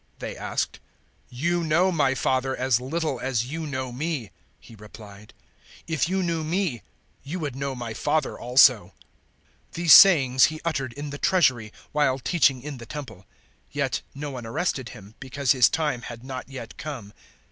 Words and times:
they 0.17 0.35
asked. 0.35 0.79
"You 1.29 1.63
know 1.63 1.91
my 1.91 2.15
Father 2.15 2.55
as 2.55 2.81
little 2.81 3.19
as 3.19 3.45
you 3.51 3.67
know 3.67 3.91
me." 3.91 4.31
He 4.59 4.73
replied; 4.73 5.31
"if 5.85 6.09
you 6.09 6.23
knew 6.23 6.43
me, 6.43 6.81
you 7.21 7.37
would 7.37 7.55
know 7.55 7.75
my 7.75 7.93
Father 7.93 8.35
also." 8.35 8.95
008:020 9.73 9.73
These 9.73 9.93
sayings 9.93 10.43
He 10.45 10.59
uttered 10.65 10.93
in 10.93 11.11
the 11.11 11.19
Treasury, 11.19 11.71
while 11.91 12.17
teaching 12.17 12.63
in 12.63 12.79
the 12.79 12.87
Temple; 12.87 13.27
yet 13.69 14.01
no 14.15 14.31
one 14.31 14.47
arrested 14.47 14.89
Him, 14.89 15.13
because 15.19 15.51
His 15.51 15.69
time 15.69 16.01
had 16.01 16.23
not 16.23 16.49
yet 16.49 16.77
come. 16.77 17.13